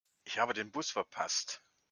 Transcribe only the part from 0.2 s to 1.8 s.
Ich habe den Bus verpasst.